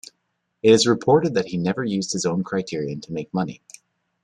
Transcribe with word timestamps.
It 0.63 0.71
is 0.71 0.87
reported 0.87 1.35
that 1.35 1.49
he 1.49 1.57
never 1.57 1.83
used 1.83 2.11
his 2.13 2.25
own 2.25 2.43
criterion 2.43 3.01
to 3.01 3.13
make 3.13 3.31
money. 3.35 3.61